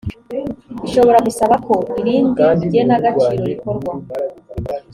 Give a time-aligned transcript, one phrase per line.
[0.87, 2.41] ishobora gusaba ko irindi
[2.73, 3.93] genagaciro rikorwa